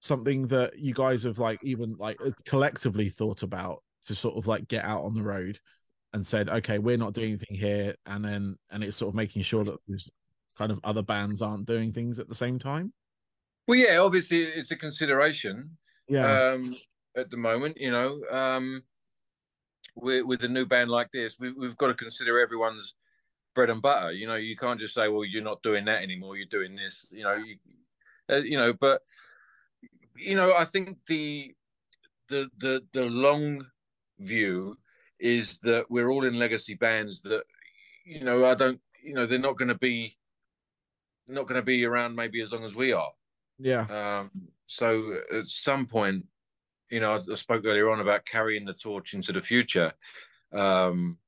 [0.00, 4.68] something that you guys have like even like collectively thought about to sort of like
[4.68, 5.58] get out on the road
[6.12, 9.42] and said, okay, we're not doing anything here, and then and it's sort of making
[9.42, 10.10] sure that there's
[10.56, 12.92] kind of other bands aren't doing things at the same time.
[13.66, 15.76] Well, yeah, obviously it's a consideration.
[16.08, 16.52] Yeah.
[16.52, 16.76] Um,
[17.16, 18.82] at the moment, you know, um,
[19.96, 22.94] with with a new band like this, we, we've got to consider everyone's
[23.54, 24.12] bread and butter.
[24.12, 26.36] You know, you can't just say, "Well, you're not doing that anymore.
[26.36, 27.56] You're doing this." You know, you,
[28.30, 28.72] uh, you know.
[28.72, 29.02] But
[30.16, 31.54] you know, I think the
[32.28, 33.66] the the the long
[34.18, 34.76] view
[35.18, 37.42] is that we're all in legacy bands that
[38.04, 40.16] you know I don't you know they're not going to be
[41.28, 43.10] not going to be around maybe as long as we are.
[43.58, 43.86] Yeah.
[43.86, 44.30] Um,
[44.66, 46.24] so at some point,
[46.90, 49.92] you know, I, I, spoke earlier on about carrying the torch into the future.
[50.52, 51.18] Um,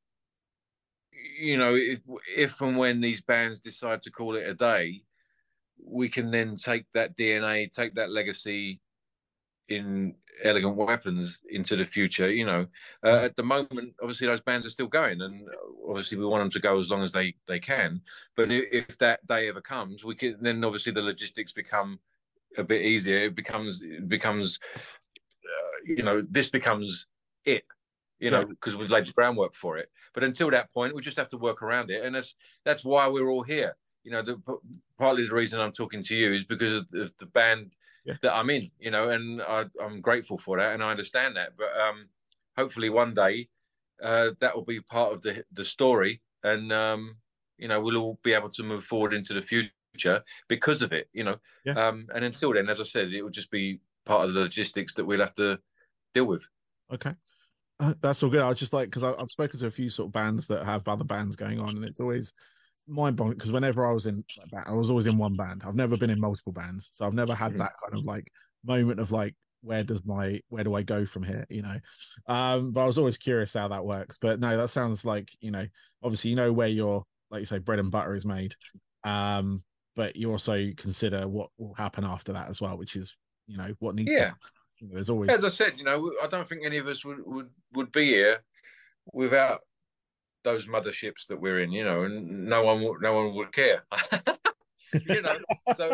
[1.40, 2.01] you know, if,
[2.37, 5.03] if and when these bands decide to call it a day,
[5.85, 8.81] we can then take that DNA, take that legacy
[9.68, 12.31] in elegant weapons into the future.
[12.31, 12.66] You know,
[13.04, 15.48] uh, at the moment, obviously those bands are still going, and
[15.88, 18.00] obviously we want them to go as long as they they can.
[18.37, 21.98] But if that day ever comes, we can then obviously the logistics become
[22.57, 23.18] a bit easier.
[23.18, 27.07] It becomes it becomes, uh, you know, this becomes
[27.44, 27.64] it
[28.20, 28.81] you know, because yeah.
[28.81, 29.90] we've laid the groundwork for it.
[30.12, 33.07] But until that point, we just have to work around it, and that's that's why
[33.09, 33.74] we're all here.
[34.04, 34.40] You know, the,
[34.98, 38.14] partly the reason I'm talking to you is because of the band yeah.
[38.22, 38.70] that I'm in.
[38.78, 41.50] You know, and I, am grateful for that, and I understand that.
[41.56, 42.08] But um,
[42.56, 43.48] hopefully, one day
[44.02, 47.16] uh, that will be part of the the story, and um,
[47.58, 51.08] you know, we'll all be able to move forward into the future because of it.
[51.12, 51.74] You know, yeah.
[51.74, 54.94] um, and until then, as I said, it will just be part of the logistics
[54.94, 55.58] that we'll have to
[56.14, 56.44] deal with.
[56.92, 57.14] Okay.
[57.80, 58.40] Uh, that's all good.
[58.40, 60.88] I was just like because I've spoken to a few sort of bands that have
[60.88, 62.32] other bands going on, and it's always
[62.88, 64.24] mind blowing because whenever I was in,
[64.66, 65.62] I was always in one band.
[65.64, 67.59] I've never been in multiple bands, so I've never had mm-hmm.
[67.59, 68.31] that kind of like
[68.64, 71.46] moment of like, where does my where do I go from here?
[71.48, 71.77] You know,
[72.27, 74.18] um, but I was always curious how that works.
[74.20, 75.66] But no, that sounds like you know,
[76.03, 78.55] obviously you know where your like you say bread and butter is made,
[79.05, 79.62] um,
[79.96, 83.74] but you also consider what will happen after that as well, which is you know
[83.79, 84.31] what needs yeah.
[84.31, 84.37] to
[84.81, 87.51] there's always, as I said, you know, I don't think any of us would would,
[87.74, 88.38] would be here
[89.12, 89.61] without
[90.48, 93.82] those motherships that we're in, you know, and no one no one would care,
[95.06, 95.37] you know.
[95.76, 95.90] so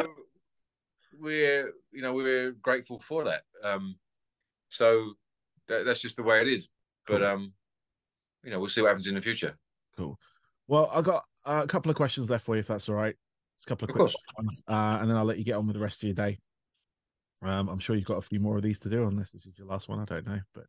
[1.19, 3.43] we're you know we're grateful for that.
[3.63, 3.97] Um,
[4.69, 5.15] so
[5.69, 6.69] that, that's just the way it is.
[7.07, 7.27] But cool.
[7.27, 7.53] um,
[8.45, 9.57] you know, we'll see what happens in the future.
[9.97, 10.19] Cool.
[10.69, 13.17] Well, I got a couple of questions left for you, if that's all right.
[13.59, 15.67] Just a couple of, of quick ones, uh, and then I'll let you get on
[15.67, 16.39] with the rest of your day.
[17.43, 19.59] Um, I'm sure you've got a few more of these to do unless this is
[19.59, 19.99] your last one.
[19.99, 20.65] I don't know, but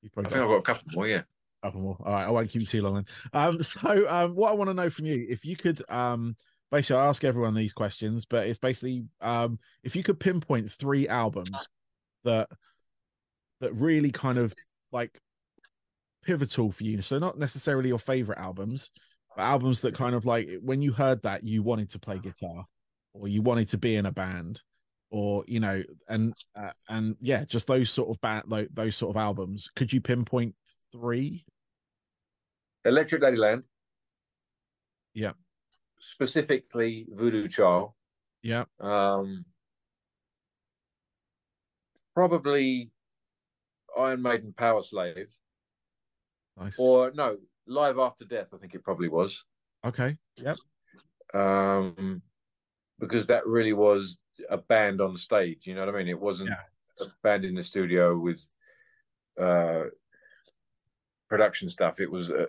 [0.00, 0.30] you probably.
[0.30, 1.08] I think I've got a couple more.
[1.08, 1.22] Yeah,
[1.62, 1.96] a couple more.
[2.04, 3.04] All right, I won't keep you too long then.
[3.32, 6.36] Um, so um, what I want to know from you, if you could, um,
[6.70, 11.08] basically, I ask everyone these questions, but it's basically, um, if you could pinpoint three
[11.08, 11.56] albums
[12.24, 12.48] that
[13.60, 14.54] that really kind of
[14.92, 15.18] like
[16.22, 17.02] pivotal for you.
[17.02, 18.90] So not necessarily your favorite albums,
[19.36, 22.64] but albums that kind of like when you heard that you wanted to play guitar
[23.12, 24.62] or you wanted to be in a band
[25.10, 29.20] or you know and uh, and yeah just those sort of bad those sort of
[29.20, 30.54] albums could you pinpoint
[30.92, 31.44] three.
[32.84, 33.64] Electric ladyland
[35.14, 35.32] yeah.
[35.98, 37.92] Specifically voodoo child.
[38.42, 38.64] Yeah.
[38.78, 39.44] Um
[42.14, 42.90] probably
[43.96, 45.28] iron maiden Powerslave
[46.56, 46.76] nice.
[46.78, 49.44] Or no live after death i think it probably was.
[49.84, 50.16] Okay.
[50.36, 50.56] Yep.
[51.34, 52.22] Um
[52.98, 55.66] because that really was a band on stage.
[55.66, 56.08] You know what I mean?
[56.08, 57.04] It wasn't yeah.
[57.06, 58.40] a band in the studio with
[59.40, 59.84] uh,
[61.30, 62.00] production stuff.
[62.00, 62.48] It was a,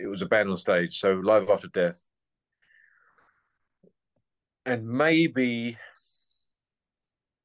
[0.00, 0.98] it was a band on stage.
[0.98, 2.00] So live after death,
[4.66, 5.78] and maybe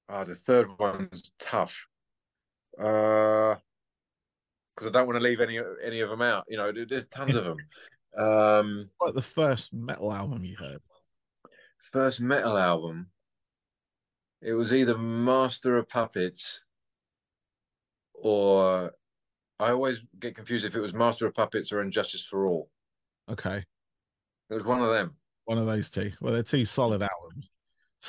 [0.10, 1.86] oh, the third one's tough.
[2.82, 3.56] Uh,
[4.74, 6.46] because I don't want to leave any any of them out.
[6.48, 7.58] You know, there's tons of them.
[8.18, 10.82] Um, like the first metal album you heard.
[11.92, 13.08] First metal album.
[14.42, 16.62] It was either Master of Puppets
[18.14, 18.92] or
[19.60, 22.70] I always get confused if it was Master of Puppets or And Justice for All.
[23.30, 23.64] Okay.
[24.50, 25.16] It was one of them.
[25.46, 26.12] One of those two.
[26.22, 27.52] Well, they're two solid albums.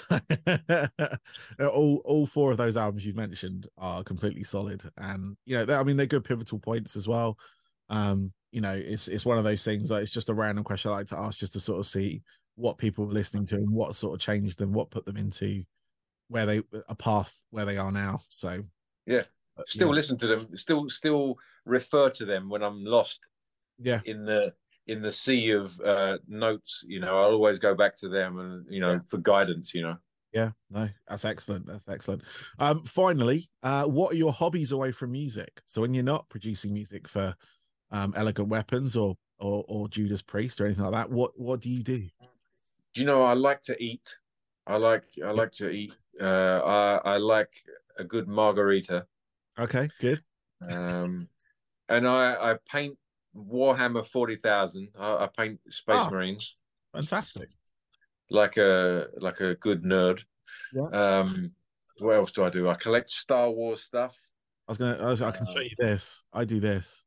[1.60, 5.82] all all four of those albums you've mentioned are completely solid, and you know, I
[5.82, 7.36] mean, they're good pivotal points as well.
[7.88, 9.90] Um, you know, it's it's one of those things.
[9.90, 12.22] Like it's just a random question I like to ask just to sort of see
[12.54, 15.64] what people were listening to and what sort of changed them, what put them into
[16.28, 18.20] where they a path where they are now.
[18.28, 18.62] So
[19.06, 19.22] yeah,
[19.66, 19.94] still yeah.
[19.94, 23.20] listen to them, still still refer to them when I'm lost.
[23.78, 24.52] Yeah, in the
[24.86, 28.66] in the sea of uh, notes, you know, I'll always go back to them and
[28.68, 28.98] you know yeah.
[29.08, 29.74] for guidance.
[29.74, 29.96] You know.
[30.32, 31.66] Yeah, no, that's excellent.
[31.66, 32.22] That's excellent.
[32.58, 35.60] Um, finally, uh, what are your hobbies away from music?
[35.66, 37.34] So when you're not producing music for
[37.90, 41.68] um, Elegant Weapons or, or or Judas Priest or anything like that, what what do
[41.68, 42.08] you do?
[42.94, 44.16] Do you know I like to eat?
[44.66, 45.96] I like I like to eat.
[46.20, 46.60] Uh,
[47.04, 47.52] I I like
[47.98, 49.06] a good margarita.
[49.60, 50.22] Okay, good.
[50.68, 51.28] Um,
[51.88, 52.96] and I I paint
[53.36, 54.88] Warhammer forty thousand.
[54.98, 56.56] I, I, paint Space oh, Marines.
[56.92, 57.50] Fantastic
[58.30, 60.24] like a like a good nerd.
[60.72, 60.86] Yeah.
[60.86, 61.52] Um,
[61.98, 62.68] what else do I do?
[62.68, 64.16] I collect Star Wars stuff.
[64.68, 64.96] I was gonna.
[65.00, 66.24] I, was, I can show um, you this.
[66.32, 67.04] I do this,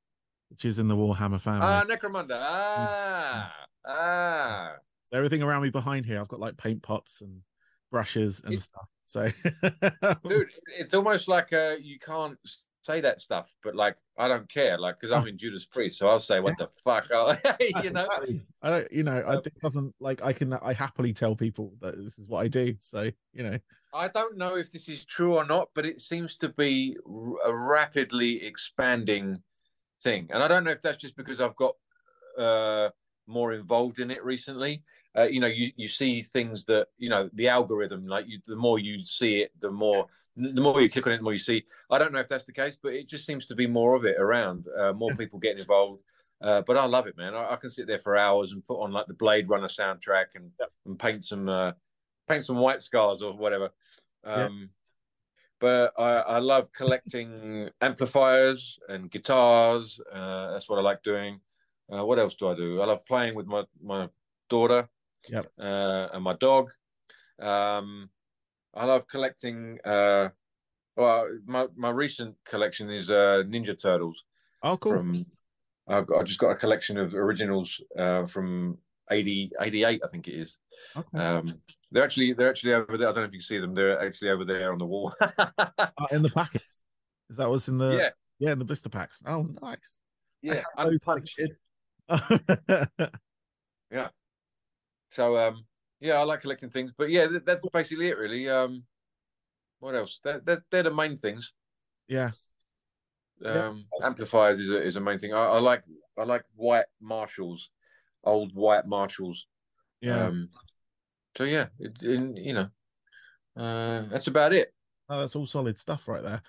[0.50, 1.62] which is in the Warhammer family.
[1.64, 2.38] Ah, Necromunda.
[2.40, 3.54] Ah,
[3.88, 3.92] mm.
[3.92, 4.72] ah.
[5.08, 7.42] So everything around me behind here, I've got like paint pots and
[7.94, 8.88] brushes and stuff.
[9.06, 9.30] So,
[10.28, 12.38] dude, it's almost like uh, you can't
[12.82, 16.10] say that stuff, but like I don't care, like because I'm in Judas Priest, so
[16.10, 18.08] I'll say what the fuck, i you know.
[18.64, 21.96] I don't, you know, I, it doesn't like I can I happily tell people that
[22.04, 22.76] this is what I do.
[22.80, 23.58] So you know,
[23.94, 26.98] I don't know if this is true or not, but it seems to be
[27.46, 29.38] a rapidly expanding
[30.02, 31.76] thing, and I don't know if that's just because I've got
[32.40, 32.90] uh
[33.28, 34.84] more involved in it recently.
[35.18, 38.08] Uh, you know, you, you see things that you know the algorithm.
[38.08, 41.18] Like you, the more you see it, the more the more you click on it,
[41.18, 41.64] the more you see.
[41.92, 44.06] I don't know if that's the case, but it just seems to be more of
[44.06, 44.68] it around.
[44.78, 46.02] Uh, more people getting involved.
[46.42, 47.36] Uh, but I love it, man.
[47.36, 50.36] I, I, can sit there for hours and put on like the Blade Runner soundtrack
[50.36, 50.52] and
[50.86, 51.72] and paint some uh,
[52.28, 53.70] paint some white scars or whatever.
[54.24, 54.68] Um, yeah.
[55.60, 59.98] But I, I love collecting amplifiers and guitars.
[60.12, 61.40] Uh, that's what I like doing.
[61.94, 62.82] Uh, what else do I do?
[62.82, 64.10] I love playing with my my
[64.50, 64.90] daughter.
[65.30, 65.52] Yep.
[65.60, 66.72] Uh, and my dog.
[67.40, 68.10] Um,
[68.74, 69.80] I love collecting.
[69.86, 70.30] Uh,
[70.96, 74.24] well, my my recent collection is uh, Ninja Turtles.
[74.64, 74.98] Oh, cool.
[74.98, 75.26] From
[75.88, 78.78] I've got, I just got a collection of originals uh, from
[79.12, 80.58] 80, 88, I think it is.
[80.96, 81.18] Okay.
[81.18, 81.60] Um,
[81.92, 83.10] they're actually they're actually over there.
[83.10, 83.76] I don't know if you can see them.
[83.76, 85.14] They're actually over there on the wall.
[85.22, 86.64] oh, in the packet.
[87.30, 89.22] Is that what's in the yeah yeah in the blister packs?
[89.26, 89.98] Oh, nice.
[90.42, 91.40] Yeah, unpunched.
[93.92, 94.10] yeah.
[95.12, 95.66] So um,
[96.00, 98.50] yeah, I like collecting things, but yeah, that's basically it, really.
[98.50, 98.84] Um,
[99.80, 100.20] what else?
[100.24, 101.54] They're, they're, they're the main things.
[102.08, 102.32] Yeah.
[103.46, 104.06] Um, yeah.
[104.06, 105.34] amplified is a is a main thing.
[105.34, 105.84] I, I like
[106.18, 107.70] I like white Marshalls,
[108.24, 109.48] old white Marshalls.
[110.02, 110.26] Yeah.
[110.26, 110.50] Um,
[111.38, 112.70] so yeah, it, it, you know,
[113.62, 114.74] uh, that's about it.
[115.10, 116.42] Oh, that's all solid stuff right there.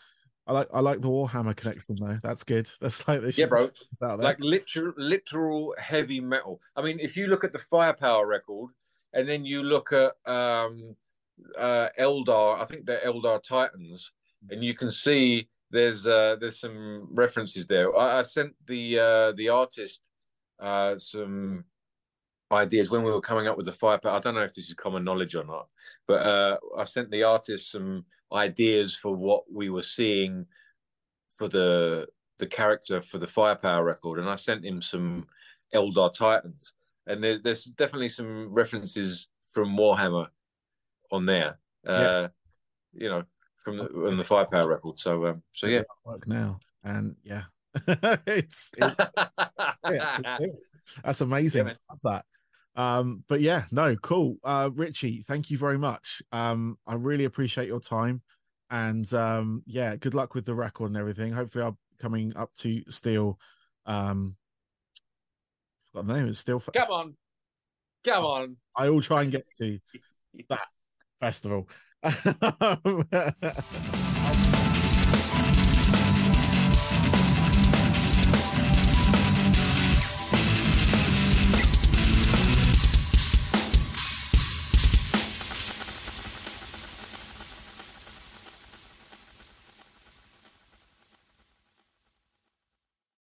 [0.46, 2.18] I like I like the Warhammer connection though.
[2.22, 2.70] That's good.
[2.80, 3.38] That's like this.
[3.38, 3.70] Yeah, bro.
[4.00, 6.60] Like literal literal heavy metal.
[6.76, 8.70] I mean, if you look at the Firepower record,
[9.14, 10.96] and then you look at um,
[11.58, 14.12] uh, Eldar, I think they're Eldar Titans,
[14.50, 17.96] and you can see there's uh, there's some references there.
[17.96, 20.00] I, I sent the uh, the artist
[20.60, 21.64] uh, some
[22.52, 24.12] ideas when we were coming up with the Firepower.
[24.12, 25.68] I don't know if this is common knowledge or not,
[26.06, 28.04] but uh, I sent the artist some
[28.34, 30.46] ideas for what we were seeing
[31.36, 32.06] for the
[32.38, 35.26] the character for the Firepower record, and I sent him some
[35.74, 36.72] Eldar Titans,
[37.06, 40.26] and there's there's definitely some references from Warhammer
[41.12, 41.58] on there.
[41.86, 42.28] Uh,
[42.92, 43.24] You know,
[43.62, 44.98] from the, on the Firepower record.
[44.98, 47.44] So um, so yeah, work now, and yeah,
[48.26, 50.62] it's, it's,
[51.04, 51.68] that's amazing.
[51.68, 52.24] Yeah, that.
[52.76, 54.36] Um, but yeah, no, cool.
[54.42, 56.22] Uh, Richie, thank you very much.
[56.32, 58.22] Um, I really appreciate your time,
[58.70, 61.32] and um, yeah, good luck with the record and everything.
[61.32, 63.38] Hopefully, I'm coming up to Steel.
[63.86, 64.36] Um,
[65.92, 66.28] forgot the name.
[66.28, 66.60] It's Steel.
[66.60, 67.14] Come on,
[68.04, 68.56] come on.
[68.76, 69.78] I will try and get to
[70.48, 70.66] that
[71.20, 71.68] festival.